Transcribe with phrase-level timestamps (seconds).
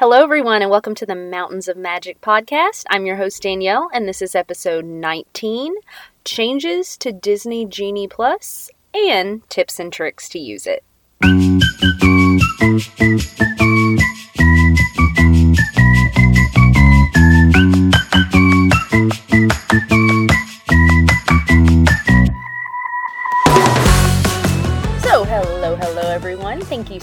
[0.00, 2.84] Hello, everyone, and welcome to the Mountains of Magic podcast.
[2.88, 5.74] I'm your host, Daniele, and this is episode 19
[6.24, 10.84] Changes to Disney Genie Plus and Tips and Tricks to Use It.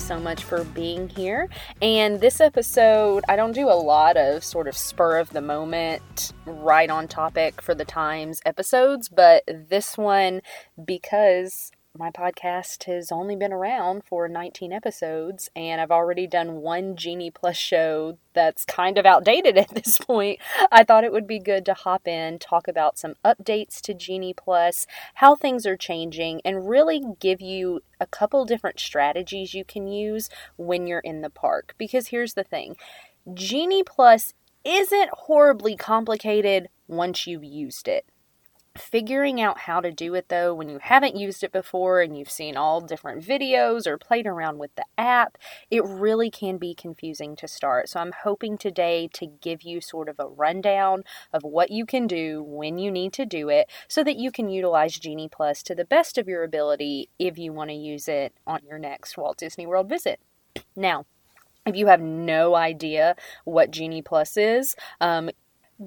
[0.05, 1.49] So much for being here.
[1.81, 6.31] And this episode, I don't do a lot of sort of spur of the moment,
[6.45, 10.41] right on topic for the Times episodes, but this one,
[10.85, 16.95] because my podcast has only been around for 19 episodes, and I've already done one
[16.95, 20.39] Genie Plus show that's kind of outdated at this point.
[20.71, 24.33] I thought it would be good to hop in, talk about some updates to Genie
[24.33, 24.85] Plus,
[25.15, 30.29] how things are changing, and really give you a couple different strategies you can use
[30.57, 31.75] when you're in the park.
[31.77, 32.75] Because here's the thing
[33.33, 34.33] Genie Plus
[34.65, 38.05] isn't horribly complicated once you've used it.
[38.77, 42.29] Figuring out how to do it though, when you haven't used it before and you've
[42.29, 45.37] seen all different videos or played around with the app,
[45.71, 47.87] it really can be confusing to start.
[47.87, 52.05] So, I'm hoping today to give you sort of a rundown of what you can
[52.05, 55.73] do when you need to do it so that you can utilize Genie Plus to
[55.73, 59.37] the best of your ability if you want to use it on your next Walt
[59.37, 60.19] Disney World visit.
[60.75, 61.05] Now,
[61.65, 63.15] if you have no idea
[63.45, 65.29] what Genie Plus is, um,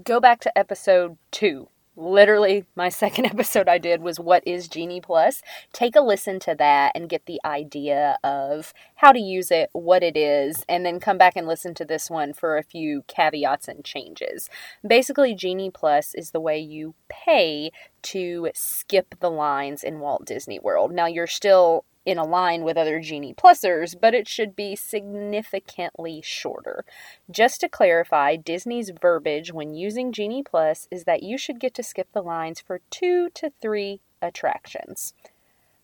[0.04, 1.68] go back to episode two
[1.98, 5.42] literally my second episode I did was what is Genie Plus.
[5.72, 10.02] Take a listen to that and get the idea of how to use it, what
[10.02, 13.68] it is, and then come back and listen to this one for a few caveats
[13.68, 14.48] and changes.
[14.86, 20.58] Basically, Genie Plus is the way you pay to skip the lines in Walt Disney
[20.58, 20.92] World.
[20.92, 26.22] Now you're still in a line with other Genie Plusers, but it should be significantly
[26.24, 26.86] shorter.
[27.30, 31.82] Just to clarify, Disney's verbiage when using Genie Plus is that you should get to
[31.82, 35.12] skip the lines for two to three attractions.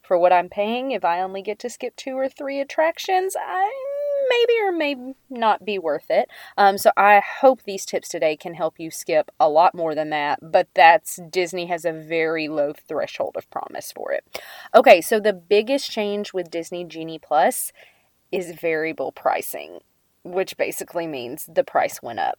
[0.00, 3.93] For what I'm paying, if I only get to skip two or three attractions, I
[4.28, 6.28] maybe or may not be worth it.
[6.56, 10.10] Um, so I hope these tips today can help you skip a lot more than
[10.10, 14.24] that, but that's Disney has a very low threshold of promise for it.
[14.74, 17.72] Okay, so the biggest change with Disney Genie Plus
[18.32, 19.80] is variable pricing,
[20.22, 22.38] which basically means the price went up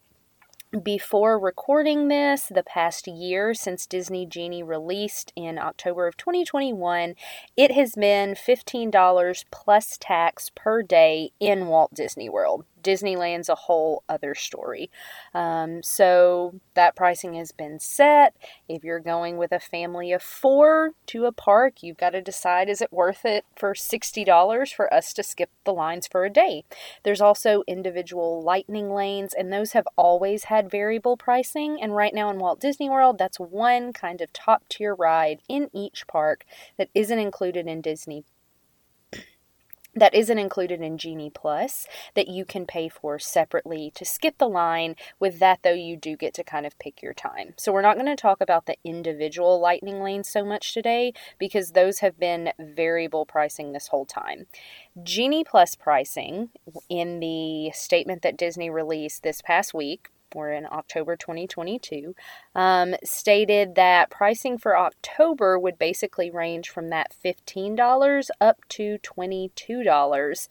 [0.84, 7.16] before recording this, the past year since Disney Genie released in October of 2021,
[7.56, 12.66] it has been $15 plus tax per day in Walt Disney World.
[12.86, 14.92] Disneyland's a whole other story.
[15.34, 18.36] Um, so that pricing has been set.
[18.70, 22.70] If you're going with a family of four to a park, you've got to decide
[22.70, 26.64] is it worth it for $60 for us to skip the lines for a day?
[27.04, 31.82] There's also individual lightning lanes, and those have always had variable pricing.
[31.82, 35.72] And right now in Walt Disney World, that's one kind of top tier ride in
[35.74, 36.46] each park
[36.78, 38.26] that isn't included in Disney
[39.96, 44.50] that isn't included in Genie Plus that you can pay for separately to skip the
[44.50, 44.96] line.
[45.20, 47.54] With that, though, you do get to kind of pick your time.
[47.58, 51.72] So, we're not going to talk about the individual lightning lanes so much today because
[51.72, 54.48] those have been variable pricing this whole time.
[55.02, 56.50] Genie Plus pricing
[56.90, 62.16] in the statement that Disney released this past week we're in October 2022,
[62.56, 70.48] um, stated that pricing for October would basically range from that $15 up to $22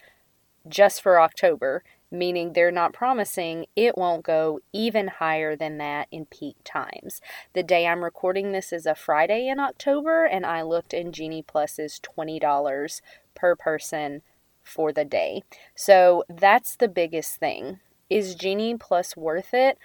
[0.69, 6.27] just for October, meaning they're not promising it won't go even higher than that in
[6.27, 7.21] peak times.
[7.53, 11.43] The day I'm recording this is a Friday in October, and I looked in Genie
[11.43, 13.01] Plus is $20
[13.35, 14.23] per person
[14.63, 15.43] for the day.
[15.75, 17.81] So that's the biggest thing
[18.11, 19.79] is Genie Plus worth it?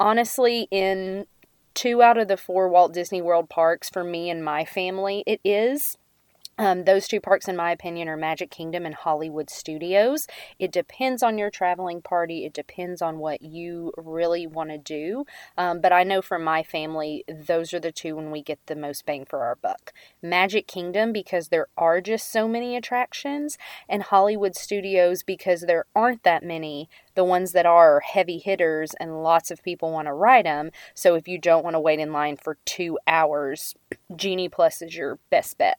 [0.00, 1.26] Honestly, in
[1.74, 5.40] two out of the four Walt Disney World parks for me and my family, it
[5.44, 5.97] is.
[6.58, 10.26] Um, those two parks, in my opinion, are Magic Kingdom and Hollywood Studios.
[10.58, 12.44] It depends on your traveling party.
[12.44, 15.24] It depends on what you really want to do.
[15.56, 18.74] Um, but I know for my family, those are the two when we get the
[18.74, 19.92] most bang for our buck.
[20.20, 23.56] Magic Kingdom, because there are just so many attractions,
[23.88, 26.88] and Hollywood Studios, because there aren't that many.
[27.14, 30.70] The ones that are heavy hitters and lots of people want to ride them.
[30.94, 33.74] So if you don't want to wait in line for two hours,
[34.14, 35.78] Genie Plus is your best bet.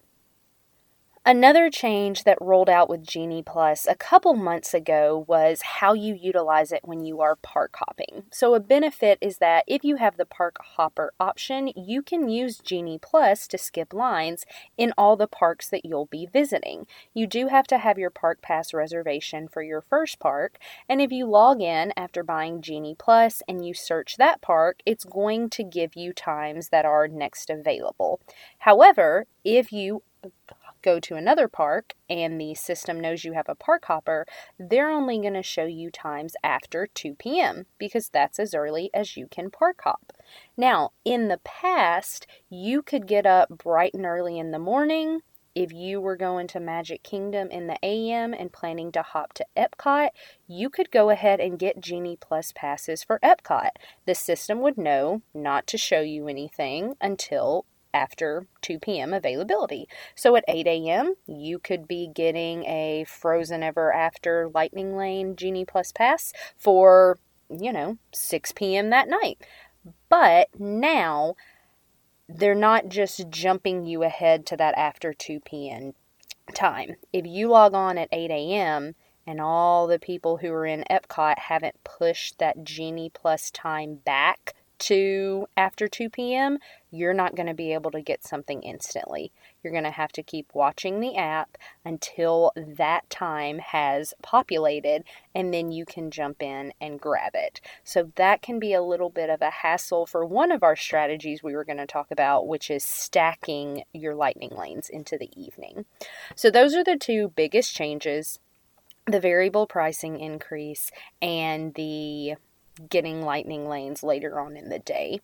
[1.29, 6.15] Another change that rolled out with Genie Plus a couple months ago was how you
[6.15, 8.23] utilize it when you are park hopping.
[8.31, 12.57] So, a benefit is that if you have the park hopper option, you can use
[12.57, 16.87] Genie Plus to skip lines in all the parks that you'll be visiting.
[17.13, 20.57] You do have to have your park pass reservation for your first park,
[20.89, 25.05] and if you log in after buying Genie Plus and you search that park, it's
[25.05, 28.19] going to give you times that are next available.
[28.57, 30.01] However, if you
[30.81, 34.25] go to another park and the system knows you have a park hopper,
[34.57, 37.65] they're only going to show you times after 2 p.m.
[37.77, 40.13] because that's as early as you can park hop.
[40.57, 45.21] Now, in the past, you could get up bright and early in the morning.
[45.55, 49.45] If you were going to Magic Kingdom in the AM and planning to hop to
[49.57, 50.09] Epcot,
[50.47, 53.71] you could go ahead and get Genie Plus passes for Epcot.
[54.05, 59.13] The system would know not to show you anything until after 2 p.m.
[59.13, 59.87] availability.
[60.15, 65.65] So at 8 a.m., you could be getting a Frozen Ever After Lightning Lane Genie
[65.65, 67.17] Plus Pass for,
[67.49, 68.89] you know, 6 p.m.
[68.89, 69.39] that night.
[70.09, 71.35] But now
[72.27, 75.93] they're not just jumping you ahead to that after 2 p.m.
[76.53, 76.95] time.
[77.11, 78.95] If you log on at 8 a.m.,
[79.27, 84.55] and all the people who are in Epcot haven't pushed that Genie Plus time back
[84.79, 86.57] to after 2 p.m.,
[86.91, 89.31] you're not going to be able to get something instantly.
[89.61, 95.03] You're going to have to keep watching the app until that time has populated,
[95.35, 97.61] and then you can jump in and grab it.
[97.83, 101.43] So, that can be a little bit of a hassle for one of our strategies
[101.43, 105.85] we were going to talk about, which is stacking your lightning lanes into the evening.
[106.35, 108.39] So, those are the two biggest changes
[109.11, 110.91] the variable pricing increase
[111.21, 112.35] and the
[112.89, 115.21] getting lightning lanes later on in the day.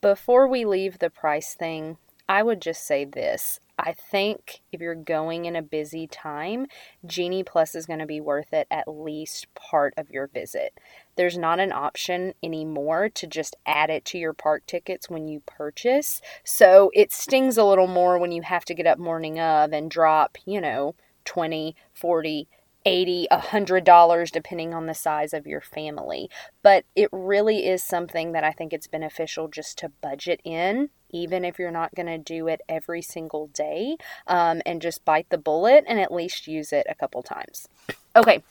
[0.00, 3.60] Before we leave the price thing, I would just say this.
[3.78, 6.66] I think if you're going in a busy time,
[7.04, 10.78] Genie Plus is going to be worth it at least part of your visit.
[11.16, 15.42] There's not an option anymore to just add it to your park tickets when you
[15.44, 16.20] purchase.
[16.44, 19.90] So it stings a little more when you have to get up morning of and
[19.90, 20.94] drop, you know,
[21.24, 22.48] 20, 40,
[22.84, 26.30] 80 a hundred dollars depending on the size of your family
[26.62, 31.44] but it really is something that i think it's beneficial just to budget in even
[31.44, 33.96] if you're not going to do it every single day
[34.26, 37.68] um, and just bite the bullet and at least use it a couple times
[38.16, 38.42] okay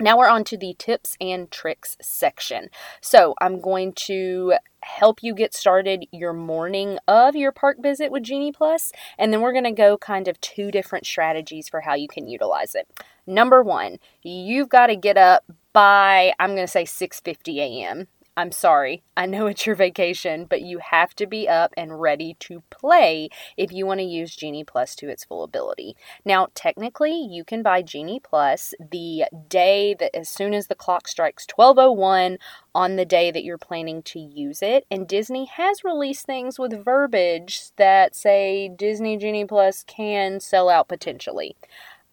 [0.00, 2.70] now we're on to the tips and tricks section.
[3.02, 8.22] So I'm going to help you get started your morning of your park visit with
[8.22, 11.94] Genie Plus, and then we're going to go kind of two different strategies for how
[11.94, 12.88] you can utilize it.
[13.30, 18.08] Number one, you've got to get up by I'm going to say 6:50 a.m.
[18.36, 19.02] I'm sorry.
[19.16, 23.28] I know it's your vacation, but you have to be up and ready to play
[23.56, 25.94] if you want to use Genie Plus to its full ability.
[26.24, 31.06] Now, technically, you can buy Genie Plus the day that as soon as the clock
[31.06, 32.38] strikes 1201
[32.74, 34.86] on the day that you're planning to use it.
[34.90, 40.88] And Disney has released things with verbiage that say Disney Genie Plus can sell out
[40.88, 41.56] potentially.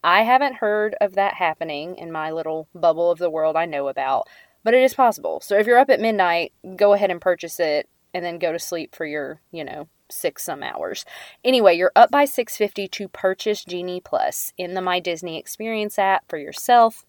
[0.02, 3.88] I haven't heard of that happening in my little bubble of the world I know
[3.88, 4.28] about,
[4.62, 5.40] but it is possible.
[5.40, 8.58] So if you're up at midnight, go ahead and purchase it and then go to
[8.58, 11.04] sleep for your, you know, six some hours.
[11.44, 16.24] Anyway, you're up by 650 to purchase Genie Plus in the My Disney Experience app
[16.28, 17.04] for yourself.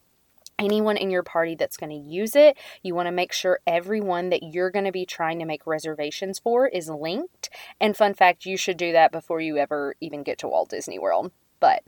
[0.57, 4.30] Anyone in your party that's going to use it, you want to make sure everyone
[4.30, 7.50] that you're going to be trying to make reservations for is linked.
[7.80, 11.00] And fun fact, you should do that before you ever even get to Walt Disney
[11.00, 11.31] World.
[11.62, 11.83] But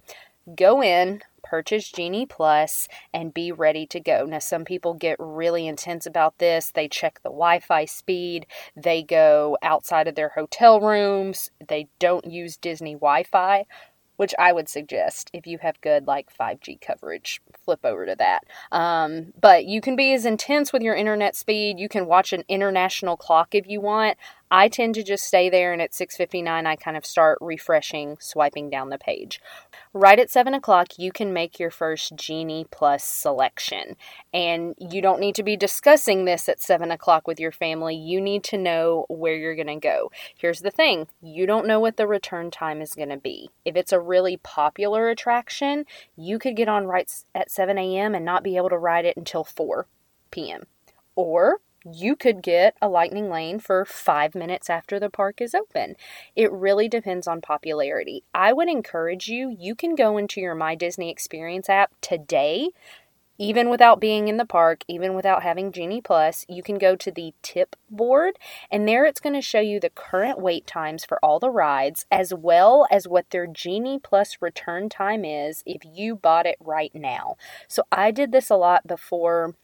[0.56, 4.26] go in, purchase Genie Plus, and be ready to go.
[4.26, 6.72] Now, some people get really intense about this.
[6.72, 12.25] They check the Wi Fi speed, they go outside of their hotel rooms, they don't
[12.25, 13.65] use Disney Wi Fi.
[14.18, 18.42] Which I would suggest if you have good like 5G coverage, flip over to that.
[18.72, 21.80] Um, but you can be as intense with your internet speed.
[21.80, 24.18] You can watch an international clock if you want.
[24.53, 28.70] I tend to just stay there, and at 6:59, I kind of start refreshing, swiping
[28.70, 29.39] down the page.
[29.93, 33.96] Right at seven o'clock, you can make your first Genie Plus selection,
[34.34, 37.96] and you don't need to be discussing this at seven o'clock with your family.
[37.96, 40.12] You need to know where you're going to go.
[40.36, 43.51] Here's the thing: you don't know what the return time is going to be.
[43.63, 45.86] If it's a really popular attraction,
[46.17, 48.13] you could get on right at 7 a.m.
[48.13, 49.88] and not be able to ride it until 4
[50.29, 50.63] p.m.
[51.15, 55.96] Or you could get a lightning lane for five minutes after the park is open.
[56.36, 58.24] It really depends on popularity.
[58.34, 62.70] I would encourage you, you can go into your My Disney Experience app today
[63.42, 67.10] even without being in the park, even without having Genie Plus, you can go to
[67.10, 68.38] the tip board
[68.70, 72.06] and there it's going to show you the current wait times for all the rides
[72.12, 76.94] as well as what their Genie Plus return time is if you bought it right
[76.94, 77.36] now.
[77.68, 79.56] So I did this a lot before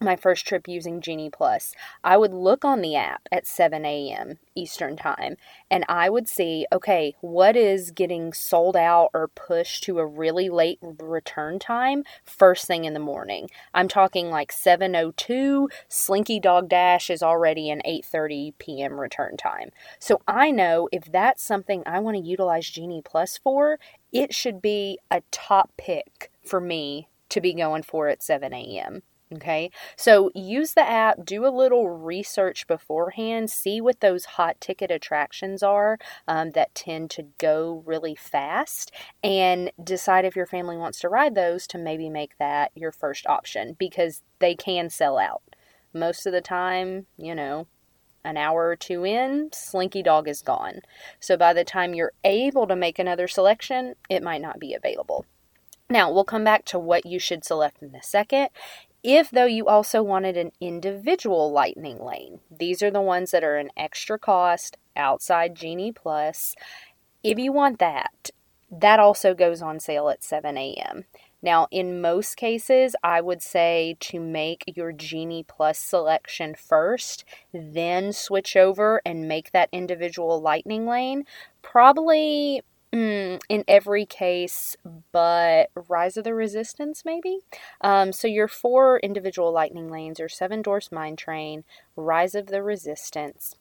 [0.00, 4.38] my first trip using Genie Plus, I would look on the app at 7 a.m.
[4.54, 5.36] Eastern Time
[5.70, 10.48] and I would see, okay, what is getting sold out or pushed to a really
[10.48, 13.50] late return time first thing in the morning.
[13.72, 19.00] I'm talking like 7:02, Slinky Dog Dash is already an 8:30 p.m.
[19.00, 19.70] return time.
[19.98, 23.78] So I know if that's something I want to utilize Genie Plus for,
[24.12, 29.02] it should be a top pick for me to be going for at 7 a.m.
[29.34, 34.90] Okay, so use the app, do a little research beforehand, see what those hot ticket
[34.90, 35.98] attractions are
[36.28, 38.92] um, that tend to go really fast,
[39.24, 43.26] and decide if your family wants to ride those to maybe make that your first
[43.26, 45.42] option because they can sell out.
[45.92, 47.66] Most of the time, you know,
[48.24, 50.80] an hour or two in, Slinky Dog is gone.
[51.18, 55.26] So by the time you're able to make another selection, it might not be available.
[55.90, 58.48] Now, we'll come back to what you should select in a second.
[59.04, 63.58] If, though, you also wanted an individual lightning lane, these are the ones that are
[63.58, 66.56] an extra cost outside Genie Plus.
[67.22, 68.30] If you want that,
[68.70, 71.04] that also goes on sale at 7 a.m.
[71.42, 78.10] Now, in most cases, I would say to make your Genie Plus selection first, then
[78.14, 81.26] switch over and make that individual lightning lane.
[81.60, 82.62] Probably
[82.94, 84.76] Mm, in every case,
[85.10, 87.40] but Rise of the Resistance, maybe.
[87.80, 91.64] Um, so your four individual lightning lanes are Seven Dwarfs Mine Train,
[91.96, 93.56] Rise of the Resistance,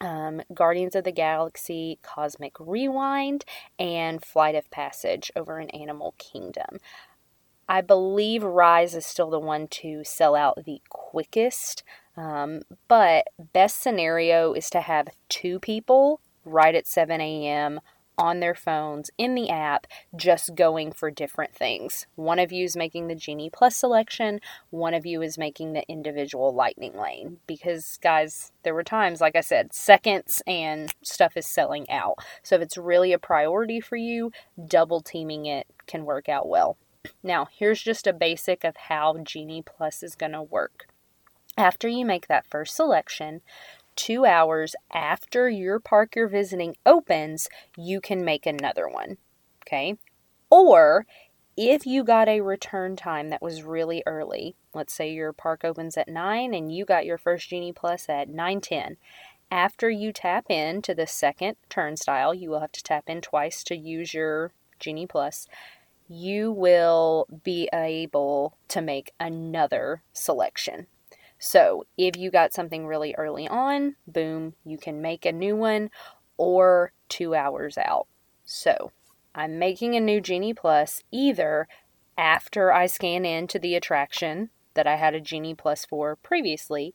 [0.00, 3.44] um, Guardians of the Galaxy, Cosmic Rewind,
[3.76, 6.78] and Flight of Passage over in Animal Kingdom.
[7.68, 11.82] I believe Rise is still the one to sell out the quickest,
[12.16, 17.80] um, but best scenario is to have two people right at 7 a.m
[18.20, 22.06] on their phones in the app just going for different things.
[22.14, 25.88] One of you is making the Genie Plus selection, one of you is making the
[25.88, 27.38] individual Lightning Lane.
[27.46, 32.18] Because, guys, there were times, like I said, seconds and stuff is selling out.
[32.42, 34.32] So if it's really a priority for you,
[34.68, 36.76] double teaming it can work out well.
[37.22, 40.86] Now, here's just a basic of how Genie Plus is going to work.
[41.56, 43.40] After you make that first selection,
[44.00, 49.18] two hours after your park you're visiting opens, you can make another one.
[49.62, 49.98] Okay?
[50.48, 51.04] Or
[51.54, 55.98] if you got a return time that was really early, let's say your park opens
[55.98, 58.96] at 9 and you got your first Genie Plus at 9:10.
[59.50, 63.62] After you tap in to the second turnstile, you will have to tap in twice
[63.64, 65.46] to use your Genie Plus.
[66.08, 70.86] You will be able to make another selection.
[71.40, 75.90] So if you got something really early on, boom, you can make a new one
[76.36, 78.06] or two hours out.
[78.44, 78.92] So
[79.34, 81.66] I'm making a new Genie Plus either
[82.18, 86.94] after I scan into the attraction that I had a Genie Plus for previously,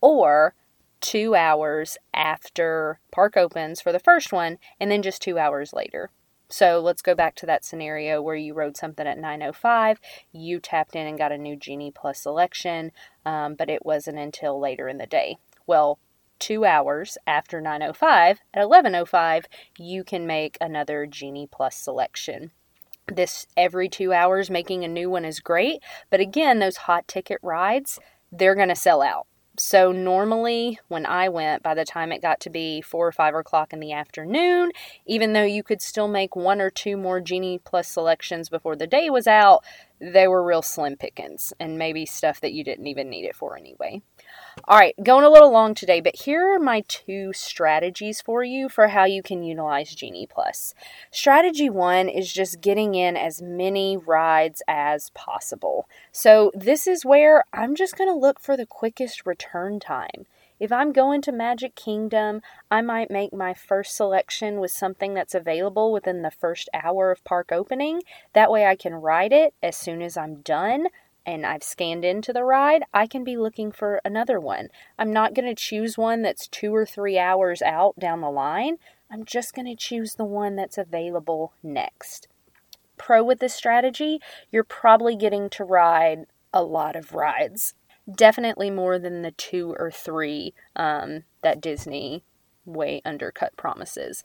[0.00, 0.54] or
[1.00, 6.10] two hours after park opens for the first one, and then just two hours later.
[6.52, 9.98] So let's go back to that scenario where you rode something at 9:05.
[10.32, 12.92] You tapped in and got a new Genie Plus selection,
[13.24, 15.38] um, but it wasn't until later in the day.
[15.66, 15.98] Well,
[16.38, 19.46] two hours after 9:05 at 11:05,
[19.78, 22.50] you can make another Genie Plus selection.
[23.06, 27.38] This every two hours making a new one is great, but again, those hot ticket
[27.42, 27.98] rides,
[28.30, 29.26] they're going to sell out.
[29.58, 33.34] So, normally when I went, by the time it got to be four or five
[33.34, 34.72] o'clock in the afternoon,
[35.04, 38.86] even though you could still make one or two more Genie Plus selections before the
[38.86, 39.62] day was out,
[40.00, 43.56] they were real slim pickings and maybe stuff that you didn't even need it for
[43.56, 44.00] anyway.
[44.68, 48.68] All right, going a little long today, but here are my two strategies for you
[48.68, 50.74] for how you can utilize Genie Plus.
[51.10, 55.88] Strategy one is just getting in as many rides as possible.
[56.10, 60.26] So, this is where I'm just going to look for the quickest return time.
[60.60, 65.34] If I'm going to Magic Kingdom, I might make my first selection with something that's
[65.34, 68.02] available within the first hour of park opening.
[68.34, 70.88] That way I can ride it as soon as I'm done
[71.24, 74.68] and I've scanned into the ride, I can be looking for another one.
[74.98, 78.78] I'm not going to choose one that's two or three hours out down the line.
[79.10, 82.28] I'm just going to choose the one that's available next.
[82.96, 87.74] Pro with this strategy, you're probably getting to ride a lot of rides.
[88.12, 92.24] Definitely more than the two or three um, that Disney
[92.64, 94.22] way undercut promises.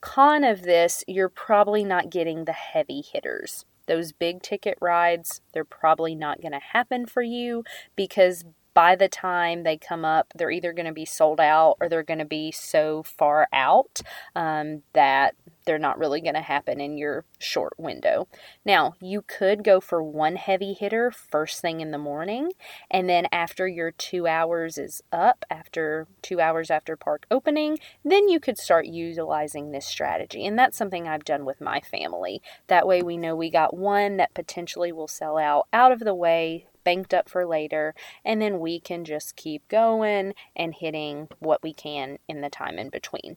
[0.00, 3.64] Con of this, you're probably not getting the heavy hitters.
[3.88, 7.64] Those big ticket rides, they're probably not going to happen for you
[7.96, 8.44] because
[8.78, 12.04] by the time they come up, they're either going to be sold out or they're
[12.04, 14.00] going to be so far out
[14.36, 15.34] um, that
[15.68, 18.26] they're not really going to happen in your short window.
[18.64, 22.52] Now, you could go for one heavy hitter first thing in the morning,
[22.90, 28.30] and then after your two hours is up, after two hours after park opening, then
[28.30, 30.46] you could start utilizing this strategy.
[30.46, 32.40] And that's something I've done with my family.
[32.68, 36.14] That way, we know we got one that potentially will sell out out of the
[36.14, 37.94] way banked up for later,
[38.24, 42.78] and then we can just keep going and hitting what we can in the time
[42.78, 43.36] in between.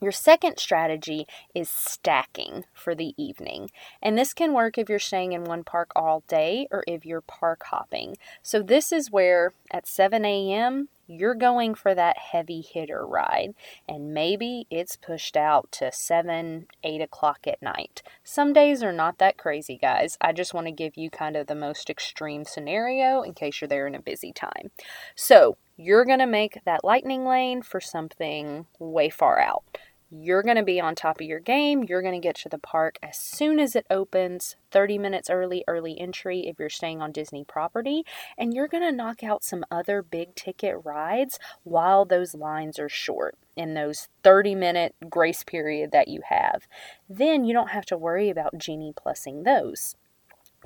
[0.00, 3.70] Your second strategy is stacking for the evening.
[4.02, 7.22] And this can work if you're staying in one park all day or if you're
[7.22, 8.16] park hopping.
[8.42, 13.54] So, this is where at 7 a.m., you're going for that heavy hitter ride,
[13.88, 18.02] and maybe it's pushed out to 7, 8 o'clock at night.
[18.24, 20.18] Some days are not that crazy, guys.
[20.20, 23.68] I just want to give you kind of the most extreme scenario in case you're
[23.68, 24.72] there in a busy time.
[25.14, 29.62] So, you're going to make that lightning lane for something way far out.
[30.08, 31.82] You're going to be on top of your game.
[31.82, 35.64] You're going to get to the park as soon as it opens, 30 minutes early,
[35.66, 38.04] early entry if you're staying on Disney property.
[38.38, 42.88] And you're going to knock out some other big ticket rides while those lines are
[42.88, 46.68] short in those 30 minute grace period that you have.
[47.08, 49.96] Then you don't have to worry about Genie Plusing those.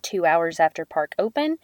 [0.03, 1.59] Two hours after park open,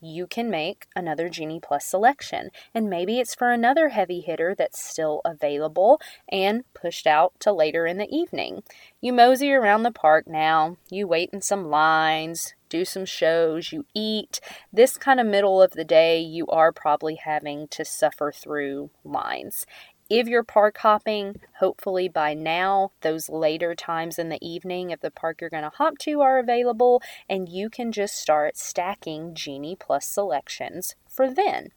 [0.00, 2.50] you can make another Genie Plus selection.
[2.74, 6.00] And maybe it's for another heavy hitter that's still available
[6.30, 8.62] and pushed out to later in the evening.
[9.00, 13.86] You mosey around the park now, you wait in some lines, do some shows, you
[13.94, 14.40] eat.
[14.72, 19.66] This kind of middle of the day, you are probably having to suffer through lines.
[20.08, 25.10] If you're park hopping, hopefully by now, those later times in the evening of the
[25.10, 29.74] park you're going to hop to are available, and you can just start stacking Genie
[29.74, 31.70] Plus selections for then.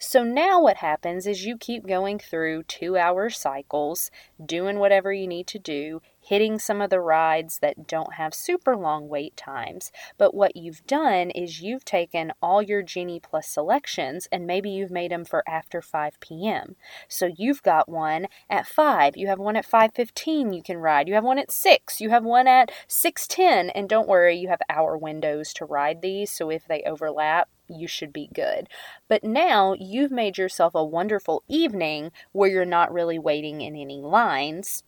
[0.00, 4.10] So now what happens is you keep going through two hour cycles,
[4.44, 8.76] doing whatever you need to do, hitting some of the rides that don't have super
[8.76, 9.92] long wait times.
[10.18, 14.90] But what you've done is you've taken all your Genie Plus selections and maybe you've
[14.90, 16.74] made them for after 5 p.m.
[17.08, 21.14] So you've got one at 5, you have one at 5:15 you can ride, you
[21.14, 24.98] have one at 6, you have one at 6:10 and don't worry, you have hour
[24.98, 28.68] windows to ride these, so if they overlap, you should be good.
[29.08, 34.00] But now you've made yourself a wonderful evening where you're not really waiting in any
[34.00, 34.82] lines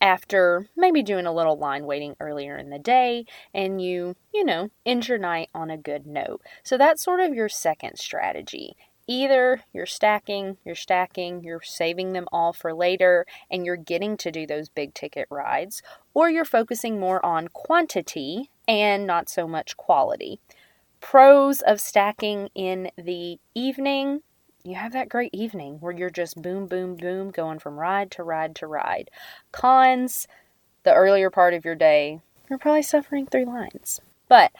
[0.00, 4.70] after maybe doing a little line waiting earlier in the day and you, you know,
[4.86, 6.40] end your night on a good note.
[6.62, 8.76] So that's sort of your second strategy.
[9.10, 14.30] Either you're stacking, you're stacking, you're saving them all for later, and you're getting to
[14.30, 19.78] do those big ticket rides, or you're focusing more on quantity and not so much
[19.78, 20.40] quality.
[21.00, 24.20] Pros of stacking in the evening
[24.70, 28.22] you have that great evening where you're just boom, boom, boom, going from ride to
[28.22, 29.10] ride to ride.
[29.52, 30.26] Cons,
[30.84, 34.00] the earlier part of your day, you're probably suffering through lines.
[34.28, 34.52] But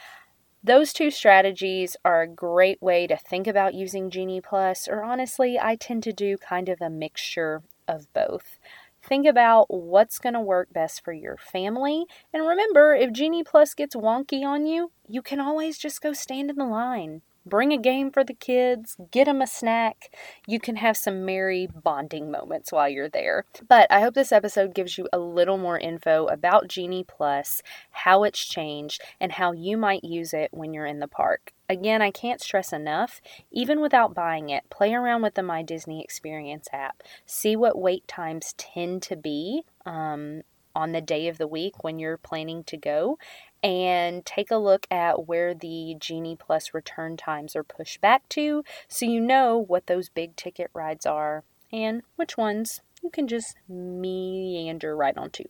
[0.63, 5.57] those two strategies are a great way to think about using Genie Plus, or honestly,
[5.57, 8.59] I tend to do kind of a mixture of both.
[9.01, 12.05] Think about what's going to work best for your family.
[12.33, 16.49] And remember, if Genie Plus gets wonky on you, you can always just go stand
[16.49, 17.21] in the line.
[17.45, 20.13] Bring a game for the kids, get them a snack.
[20.47, 23.45] You can have some merry bonding moments while you're there.
[23.67, 28.23] But I hope this episode gives you a little more info about Genie Plus, how
[28.23, 31.53] it's changed, and how you might use it when you're in the park.
[31.69, 33.21] Again, I can't stress enough,
[33.51, 37.03] even without buying it, play around with the My Disney Experience app.
[37.25, 40.41] See what wait times tend to be um,
[40.75, 43.17] on the day of the week when you're planning to go
[43.63, 48.63] and take a look at where the Genie Plus return times are pushed back to
[48.87, 53.55] so you know what those big ticket rides are and which ones you can just
[53.67, 55.43] meander right onto.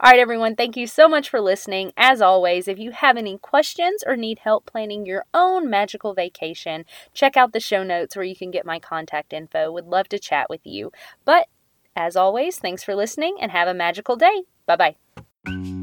[0.00, 1.92] All right, everyone, thank you so much for listening.
[1.96, 6.84] As always, if you have any questions or need help planning your own magical vacation,
[7.14, 9.70] check out the show notes where you can get my contact info.
[9.70, 10.90] Would love to chat with you.
[11.24, 11.46] But
[11.94, 14.42] as always, thanks for listening and have a magical day.
[14.66, 15.81] Bye bye.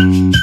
[0.00, 0.39] Bye.